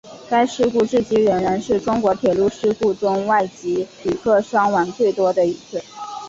[0.27, 5.79] 该事故至今仍然是中国铁路事故中外籍旅客伤亡最多的一次。